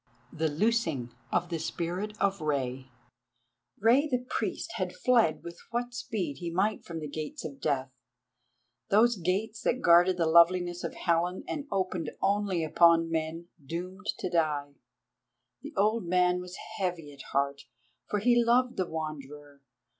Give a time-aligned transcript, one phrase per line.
[0.33, 2.89] THE LOOSING OF THE SPIRIT OF REI
[3.77, 7.91] Rei the Priest had fled with what speed he might from the Gates of Death,
[8.89, 14.27] those gates that guarded the loveliness of Helen and opened only upon men doomed to
[14.31, 14.73] die.
[15.61, 17.65] The old man was heavy at heart,
[18.09, 19.61] for he loved the Wanderer.